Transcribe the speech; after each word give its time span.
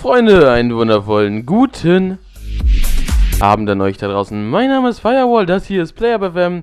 Freunde, 0.00 0.50
einen 0.50 0.74
wundervollen 0.74 1.44
guten 1.44 2.16
Abend 3.38 3.68
an 3.68 3.82
euch 3.82 3.98
da 3.98 4.08
draußen. 4.08 4.48
Mein 4.48 4.70
Name 4.70 4.88
ist 4.88 5.00
Firewall, 5.00 5.44
das 5.44 5.66
hier 5.66 5.82
ist 5.82 5.92
Player 5.92 6.18
BFM. 6.18 6.62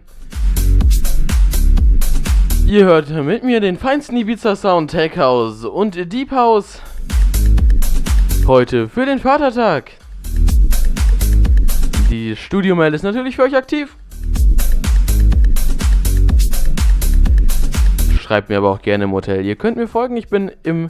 Ihr 2.66 2.86
hört 2.86 3.12
mit 3.12 3.44
mir 3.44 3.60
den 3.60 3.78
feinsten 3.78 4.18
Ibiza 4.18 4.56
Sound 4.56 4.90
Tech 4.90 5.16
House 5.18 5.64
und 5.66 6.12
Deep 6.12 6.32
House. 6.32 6.82
Heute 8.48 8.90
für 8.90 9.06
den 9.06 9.20
Vatertag. 9.20 9.92
Die 12.10 12.36
Studio-Mail 12.36 12.96
ist 12.96 13.04
natürlich 13.04 13.36
für 13.36 13.44
euch 13.44 13.56
aktiv. 13.56 13.96
Schreibt 18.20 18.50
mir 18.50 18.58
aber 18.58 18.72
auch 18.72 18.82
gerne 18.82 19.04
im 19.04 19.12
Hotel. 19.12 19.46
Ihr 19.46 19.58
könnt 19.58 19.78
mir 19.78 19.88
folgen, 19.88 20.18
ich 20.18 20.28
bin 20.28 20.52
im 20.64 20.90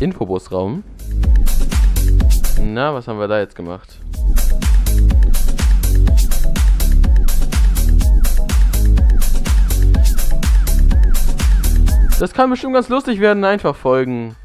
Infobusraum. 0.00 0.82
Na, 2.60 2.94
was 2.94 3.08
haben 3.08 3.18
wir 3.18 3.28
da 3.28 3.38
jetzt 3.38 3.54
gemacht? 3.54 3.98
Das 12.18 12.32
kann 12.32 12.48
bestimmt 12.50 12.74
ganz 12.74 12.88
lustig 12.88 13.20
werden, 13.20 13.44
einfach 13.44 13.74
folgen. 13.74 14.36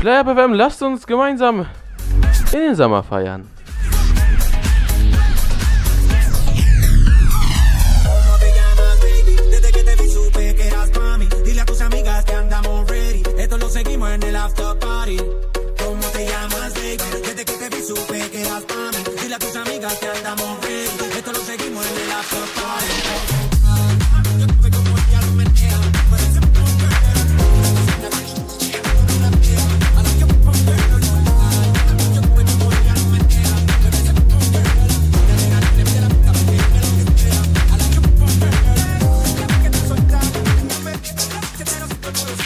Player 0.00 0.48
lasst 0.48 0.82
uns 0.82 1.06
gemeinsam 1.06 1.66
in 2.52 2.60
den 2.60 2.74
Sommer 2.74 3.02
feiern. 3.02 3.53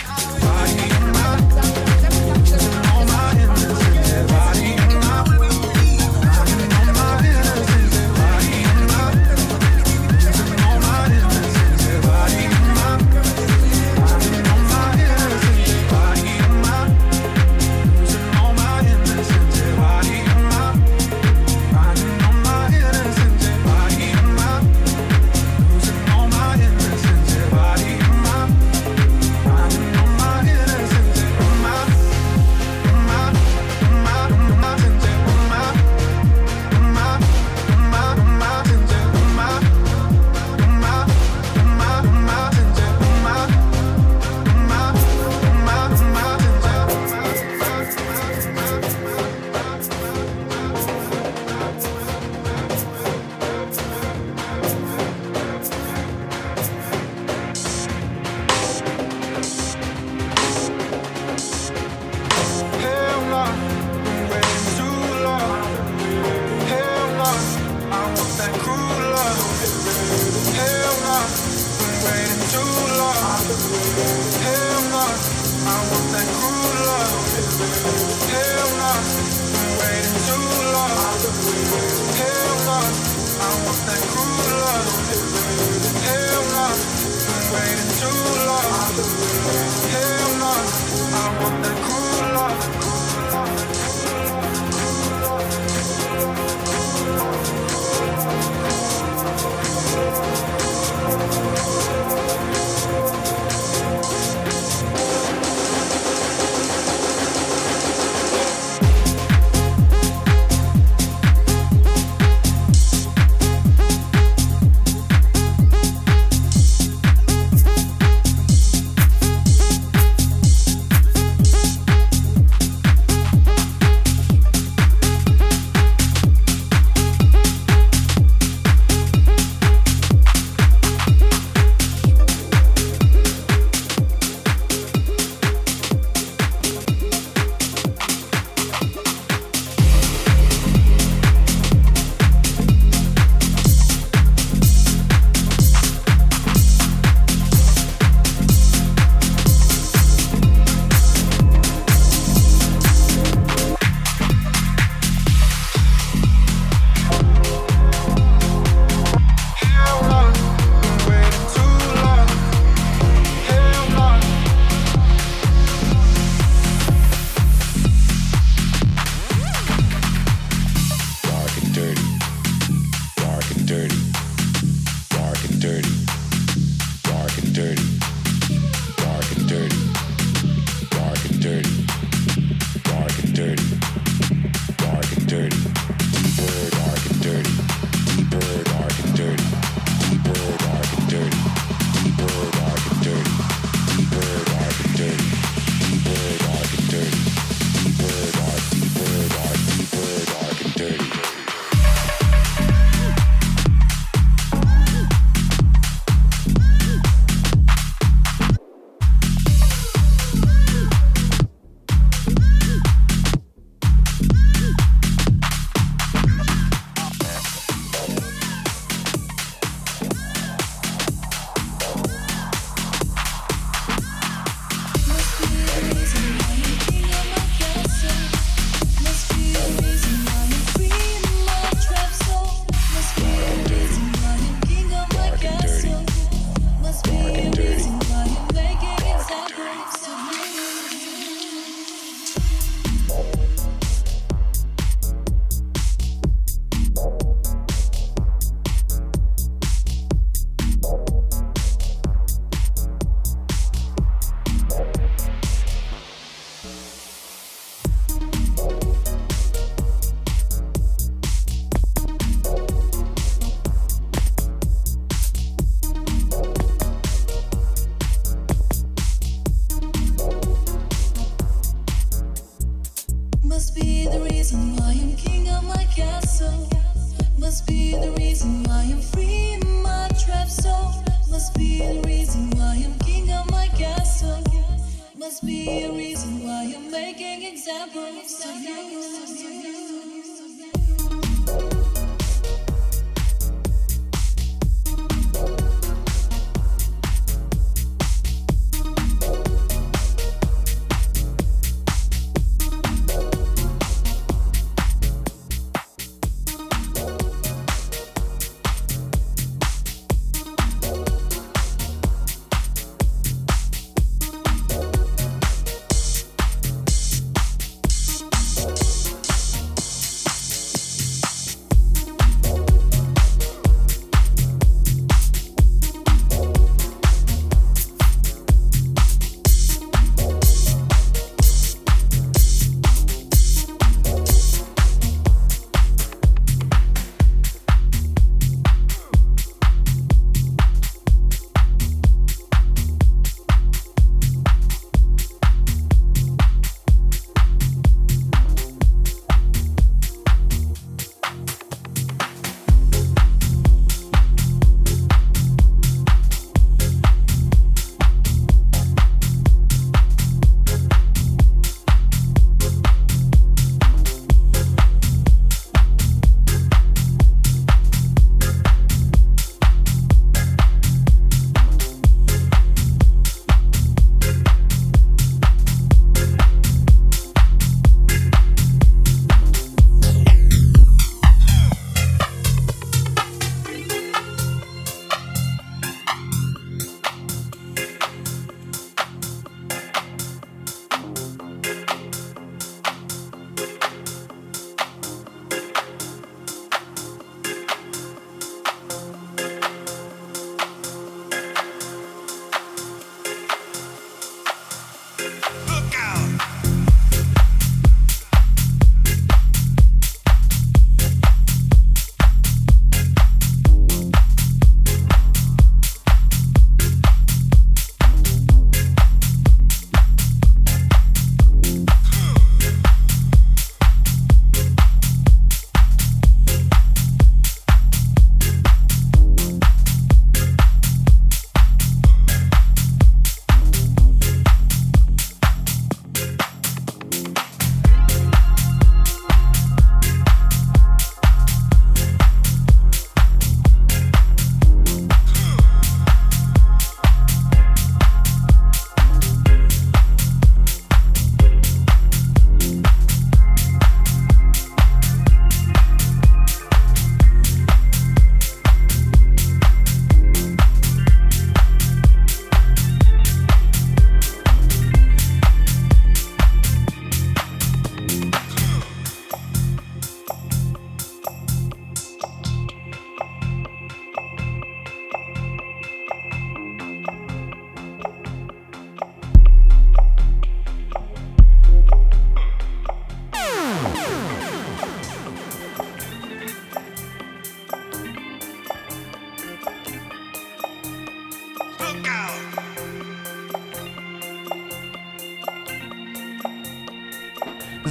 I. 0.07 0.98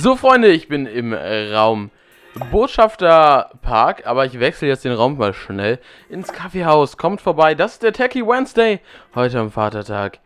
So, 0.07 0.15
Freunde, 0.15 0.47
ich 0.47 0.69
bin 0.69 0.85
im 0.85 1.13
Raum 1.13 1.91
Botschafterpark, 2.49 4.07
aber 4.07 4.25
ich 4.25 4.39
wechsle 4.39 4.69
jetzt 4.69 4.85
den 4.85 4.93
Raum 4.93 5.17
mal 5.17 5.33
schnell 5.33 5.79
ins 6.07 6.31
Kaffeehaus. 6.31 6.95
Kommt 6.95 7.19
vorbei, 7.19 7.55
das 7.55 7.73
ist 7.73 7.83
der 7.83 7.91
Techie 7.91 8.25
Wednesday, 8.25 8.79
heute 9.15 9.37
am 9.37 9.51
Vatertag. 9.51 10.19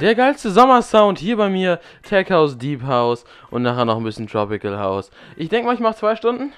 Der 0.00 0.14
geilste 0.14 0.52
Sommersound 0.52 1.18
hier 1.18 1.38
bei 1.38 1.48
mir, 1.48 1.80
Tech 2.08 2.30
House, 2.30 2.56
Deep 2.56 2.84
House 2.84 3.24
und 3.50 3.62
nachher 3.62 3.84
noch 3.84 3.96
ein 3.96 4.04
bisschen 4.04 4.28
Tropical 4.28 4.78
House. 4.78 5.10
Ich 5.34 5.48
denke 5.48 5.66
mal, 5.66 5.74
ich 5.74 5.80
mache 5.80 5.96
zwei 5.96 6.14
Stunden. 6.14 6.52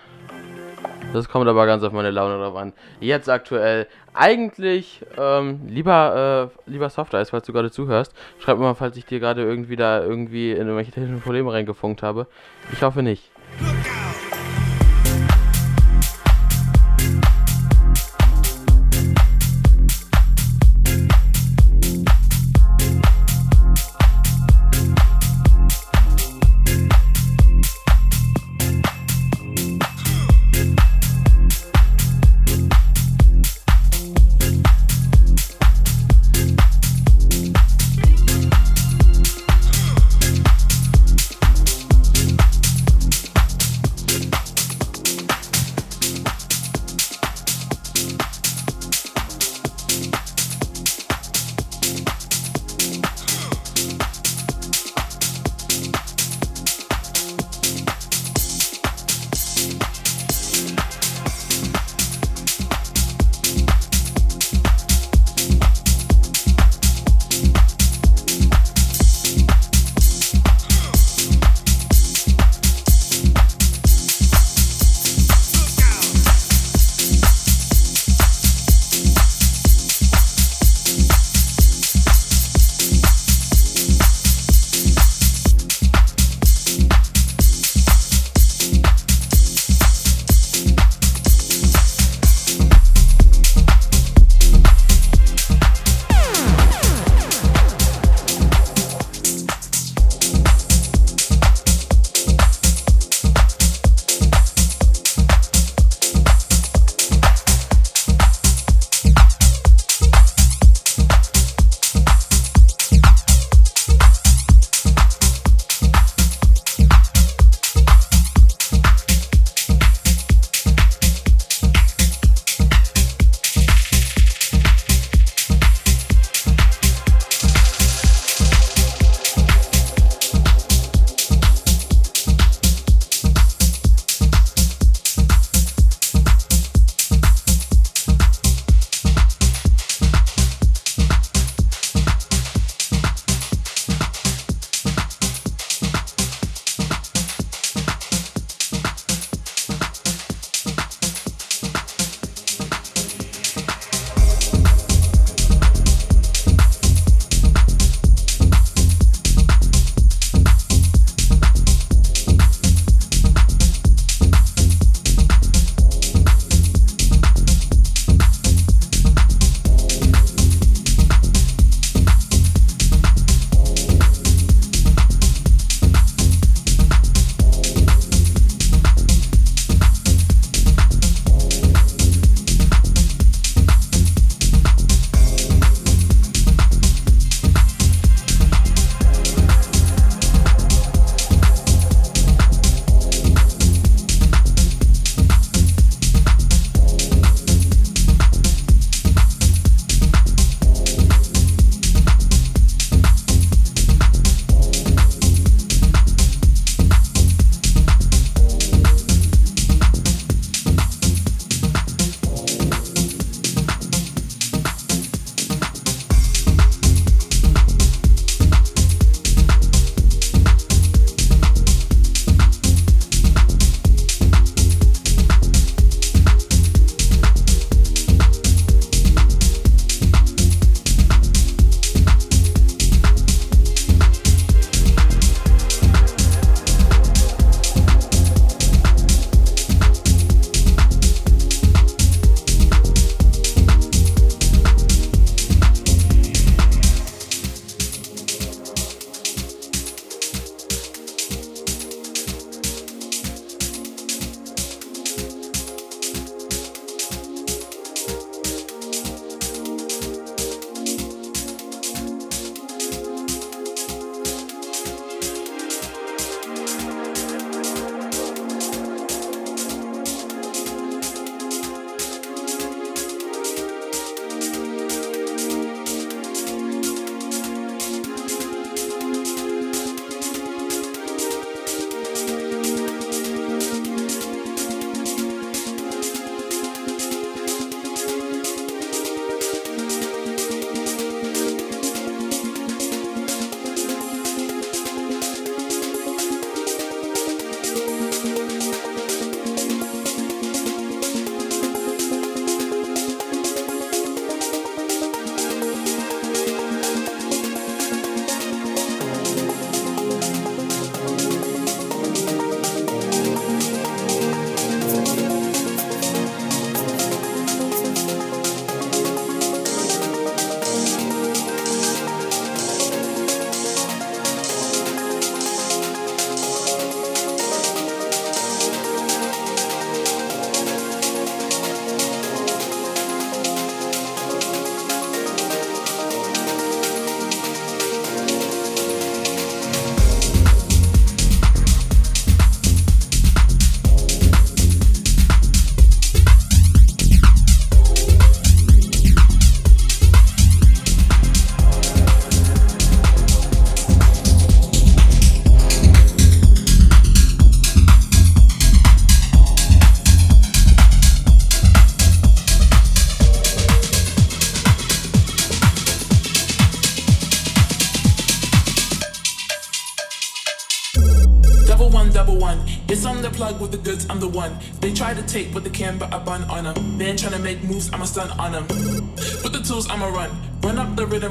Das 1.14 1.28
kommt 1.28 1.46
aber 1.46 1.64
ganz 1.64 1.84
auf 1.84 1.92
meine 1.92 2.10
Laune 2.10 2.42
drauf 2.42 2.56
an. 2.56 2.72
Jetzt 2.98 3.30
aktuell 3.30 3.86
eigentlich 4.14 5.00
ähm, 5.16 5.60
lieber, 5.68 6.50
äh, 6.66 6.70
lieber 6.70 6.90
Soft 6.90 7.14
Ice, 7.14 7.30
falls 7.30 7.46
du 7.46 7.52
gerade 7.52 7.70
zuhörst. 7.70 8.12
Schreib 8.40 8.58
mir 8.58 8.64
mal, 8.64 8.74
falls 8.74 8.96
ich 8.96 9.06
dir 9.06 9.20
gerade 9.20 9.42
irgendwie 9.42 9.76
da 9.76 10.02
irgendwie 10.02 10.50
in 10.50 10.58
irgendwelche 10.58 10.90
technischen 10.90 11.20
Probleme 11.20 11.52
reingefunkt 11.52 12.02
habe. 12.02 12.26
Ich 12.72 12.82
hoffe 12.82 13.04
nicht. 13.04 13.30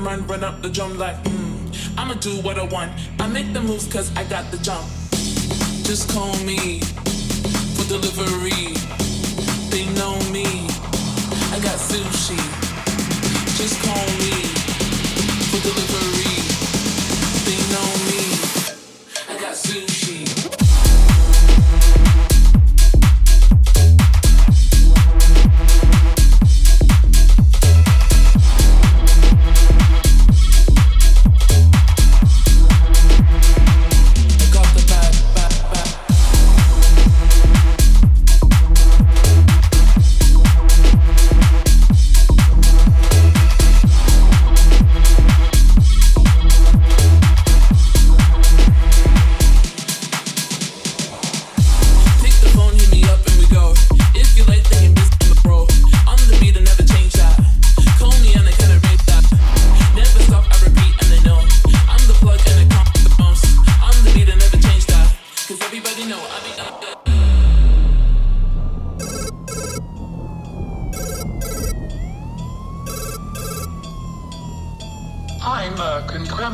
Rhythm, 0.05 0.27
run, 0.27 0.43
up 0.43 0.61
the 0.61 0.69
drum 0.69 0.97
like, 0.97 1.15
hmm. 1.27 1.53
I'ma 1.97 2.15
do 2.15 2.41
what 2.41 2.57
I 2.57 2.63
want. 2.63 2.91
I 3.19 3.27
make 3.27 3.53
the 3.53 3.61
moves 3.61 3.87
cause 3.87 4.11
I 4.15 4.23
got 4.25 4.49
the 4.51 4.57
jump. 4.57 4.85
Just 5.83 6.09
call 6.09 6.33
me 6.43 6.79
for 7.75 7.87
delivery. 7.87 8.73
They 9.69 9.85
know 9.95 10.15
me. 10.31 10.45
I 11.53 11.59
got 11.61 11.77
sushi. 11.79 12.39
Just 13.57 13.81
call 13.83 14.07
me 14.19 14.42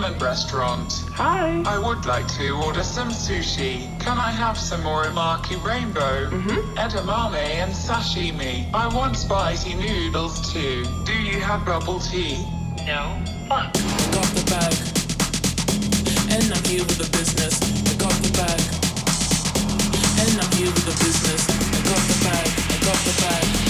Merck 0.09 0.21
Restaurant. 0.21 0.91
Hi. 1.13 1.61
I 1.65 1.77
would 1.77 2.05
like 2.05 2.27
to 2.39 2.51
order 2.51 2.83
some 2.83 3.09
sushi. 3.09 3.87
Can 3.99 4.17
I 4.17 4.31
have 4.31 4.57
some 4.57 4.81
uramaki 4.81 5.61
rainbow, 5.63 6.29
mm-hmm. 6.29 6.77
edamame, 6.77 7.35
and 7.35 7.71
sashimi? 7.71 8.73
I 8.73 8.87
want 8.93 9.15
spicy 9.15 9.75
noodles 9.75 10.51
too. 10.53 10.85
Do 11.05 11.13
you 11.13 11.41
have 11.41 11.65
bubble 11.65 11.99
tea? 11.99 12.43
No. 12.85 13.21
Fuck. 13.49 13.75
I 13.75 14.05
got 14.15 14.29
the 14.33 14.45
bag. 14.49 14.73
And 16.33 16.53
I'm 16.53 16.63
here 16.65 16.85
with 16.85 16.97
the 16.97 17.09
business. 17.17 17.59
I 17.61 17.93
got 17.97 18.15
the 18.23 18.31
bag. 18.33 18.61
And 20.21 20.41
I'm 20.41 20.51
here 20.57 20.71
with 20.73 20.85
the 20.85 20.95
business. 21.03 21.43
I 21.49 21.79
got 21.89 22.01
the 22.09 22.17
bag. 22.23 22.47
I 22.47 22.77
got 22.85 22.97
the 23.05 23.13
bag. 23.21 23.37
I 23.37 23.45
got 23.45 23.53
the 23.53 23.65
bag. 23.65 23.68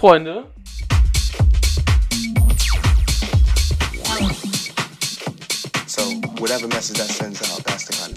Freunde. 0.00 0.44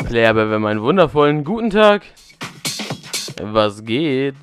Lerbe, 0.07 0.49
wenn 0.49 0.61
meinen 0.61 0.81
wundervollen 0.81 1.43
guten 1.43 1.69
Tag. 1.69 2.03
Was 3.41 3.83
geht? 3.83 4.35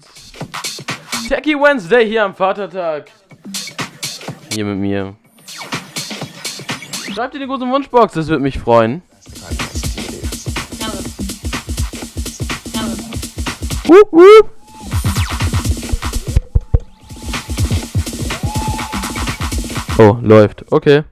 Techie 1.30 1.54
Wednesday 1.54 2.06
hier 2.06 2.24
am 2.24 2.34
Vatertag. 2.34 3.10
Hier 4.52 4.66
mit 4.66 4.76
mir. 4.76 5.16
Schreibt 7.14 7.34
in 7.36 7.40
die 7.40 7.46
große 7.46 7.64
Wunschbox, 7.64 8.12
das 8.12 8.28
würde 8.28 8.42
mich 8.42 8.58
freuen. 8.58 9.00
Wup, 13.86 14.12
wup. 14.12 14.49
Oh, 20.00 20.16
läuft. 20.22 20.64
Okay. 20.72 21.02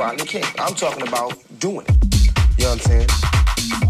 Rodney 0.00 0.24
King. 0.24 0.44
I'm 0.58 0.74
talking 0.74 1.06
about 1.06 1.34
doing 1.58 1.84
it. 1.86 1.94
You 2.56 2.64
know 2.64 2.70
what 2.70 2.88
I'm 2.90 3.06
saying? 3.06 3.89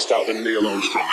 priced 0.00 0.12
out 0.12 0.26
than 0.26 0.42
Neil 0.42 0.66
Armstrong. 0.66 1.09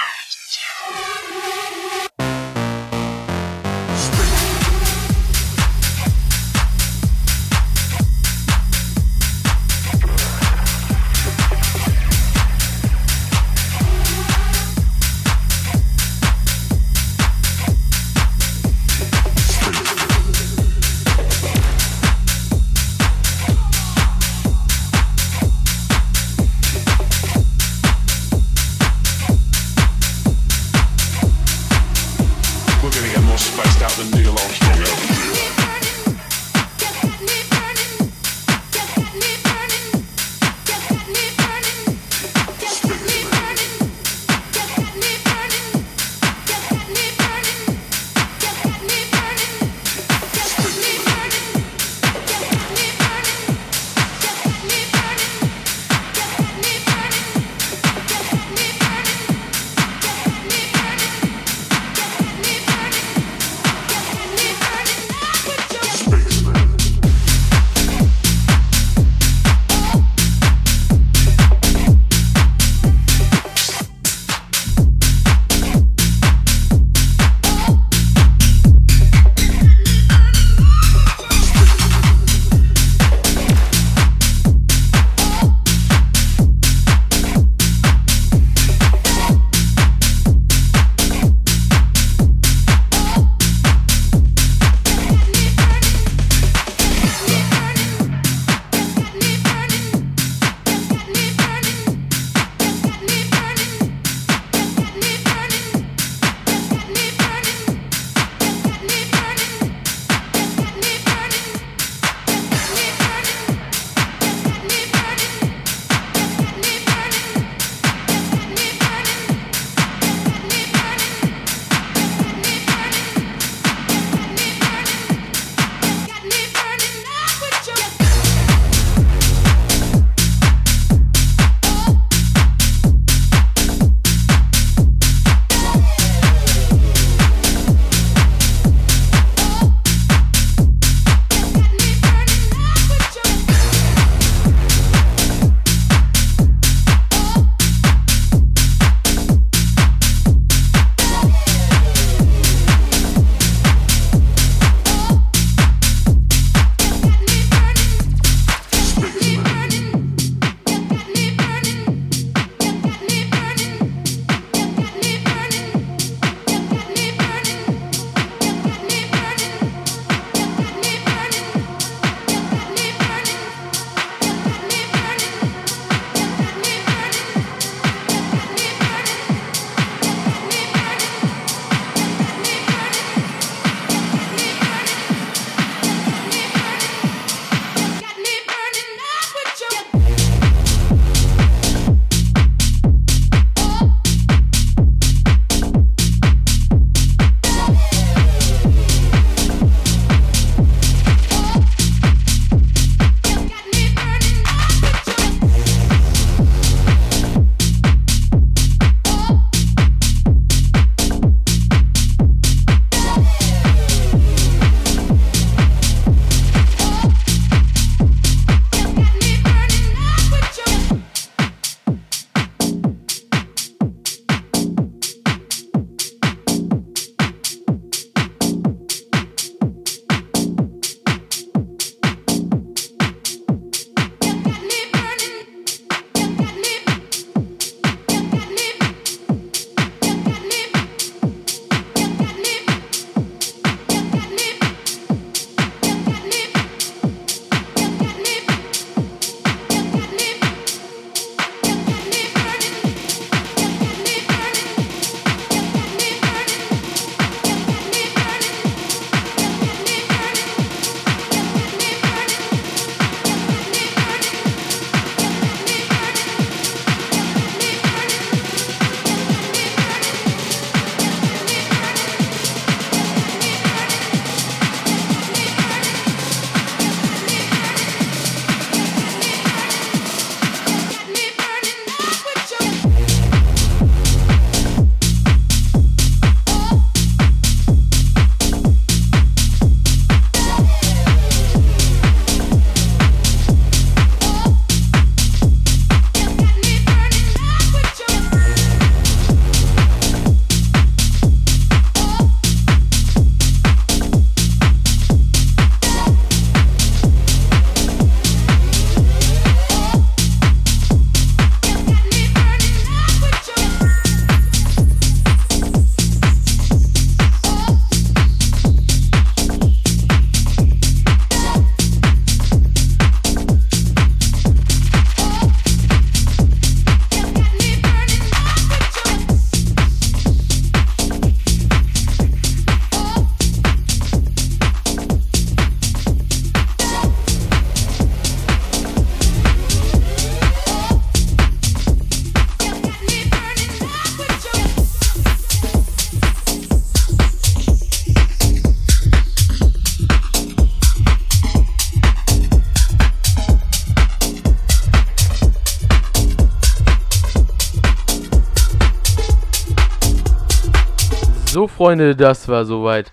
Freunde, 361.78 362.16
das 362.16 362.48
war 362.48 362.66
soweit. 362.66 363.12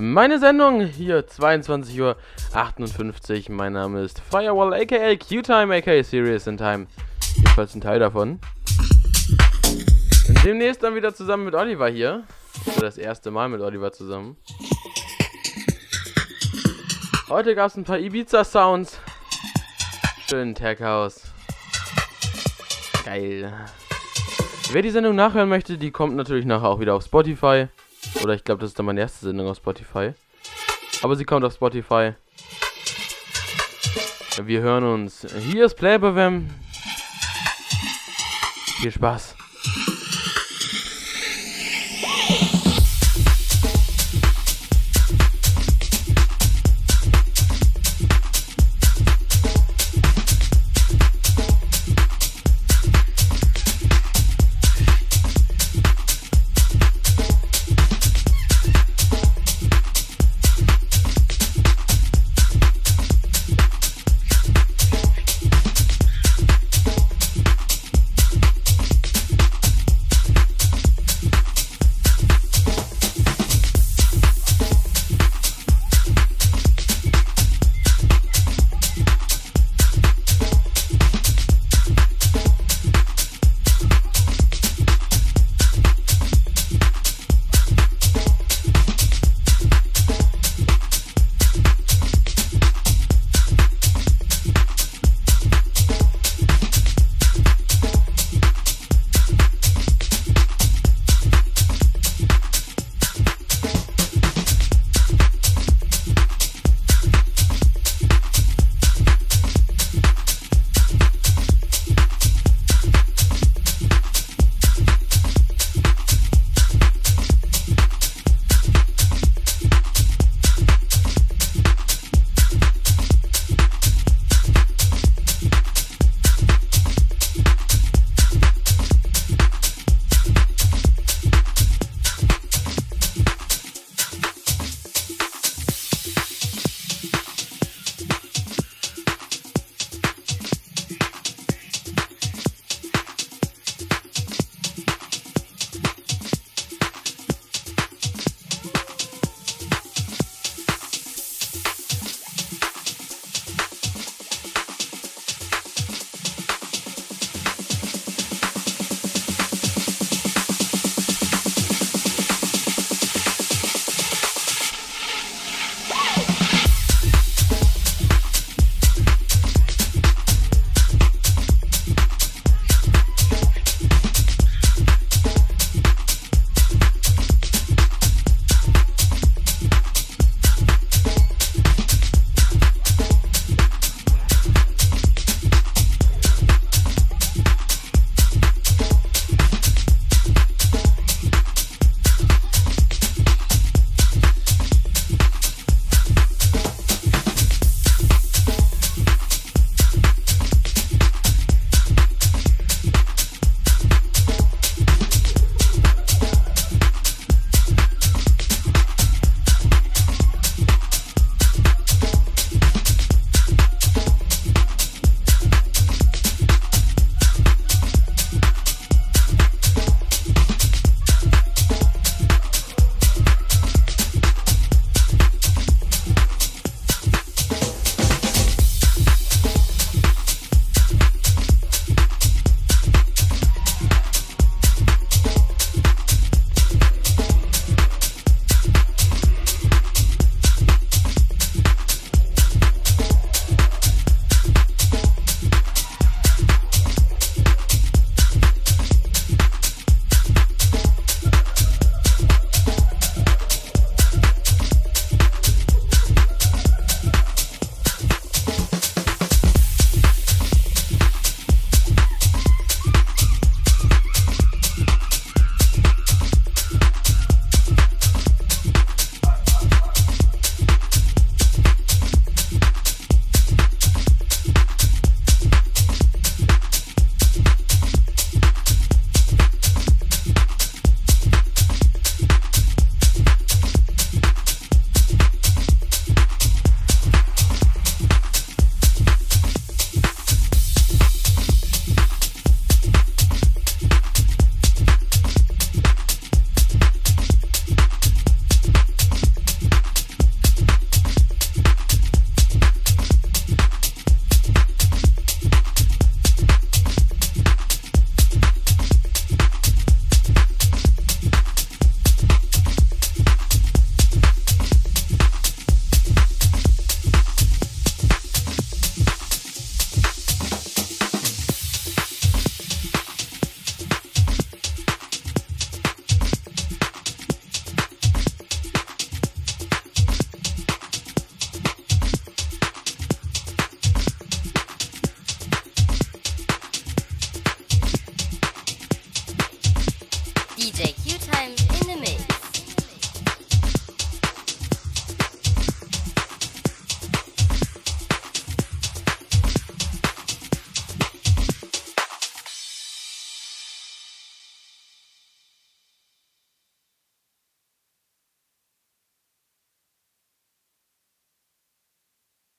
Meine 0.00 0.38
Sendung 0.38 0.86
hier, 0.86 1.26
22 1.26 2.00
Uhr 2.00 2.16
58. 2.54 3.50
Mein 3.50 3.74
Name 3.74 4.00
ist 4.00 4.22
Firewall, 4.30 4.72
aka 4.72 5.14
Q-Time, 5.16 5.76
aka 5.76 6.02
Serious 6.02 6.46
in 6.46 6.56
Time. 6.56 6.86
Jedenfalls 7.36 7.74
ein 7.74 7.82
Teil 7.82 7.98
davon. 7.98 8.40
Demnächst 10.42 10.82
dann 10.82 10.94
wieder 10.94 11.14
zusammen 11.14 11.44
mit 11.44 11.54
Oliver 11.54 11.88
hier. 11.90 12.22
Für 12.72 12.80
das 12.80 12.96
erste 12.96 13.30
Mal 13.30 13.50
mit 13.50 13.60
Oliver 13.60 13.92
zusammen. 13.92 14.38
Heute 17.28 17.54
gab 17.54 17.66
es 17.66 17.76
ein 17.76 17.84
paar 17.84 17.98
Ibiza-Sounds. 17.98 18.98
Schön 20.26 20.54
Tech 20.54 20.80
House. 20.80 21.24
Geil. 23.04 23.52
Wer 24.70 24.82
die 24.82 24.90
Sendung 24.90 25.14
nachhören 25.14 25.48
möchte, 25.48 25.78
die 25.78 25.90
kommt 25.90 26.16
natürlich 26.16 26.46
nachher 26.46 26.68
auch 26.68 26.80
wieder 26.80 26.94
auf 26.94 27.04
Spotify. 27.04 27.68
Oder 28.22 28.34
ich 28.34 28.44
glaube, 28.44 28.60
das 28.60 28.70
ist 28.70 28.78
dann 28.78 28.86
meine 28.86 29.00
erste 29.00 29.26
Sendung 29.26 29.48
auf 29.48 29.56
Spotify. 29.58 30.12
Aber 31.02 31.16
sie 31.16 31.24
kommt 31.24 31.44
auf 31.44 31.54
Spotify. 31.54 32.14
Wir 34.42 34.60
hören 34.62 34.84
uns. 34.84 35.26
Hier 35.38 35.66
ist 35.66 35.74
Playboy 35.74 36.42
Viel 38.80 38.90
Spaß. 38.90 39.33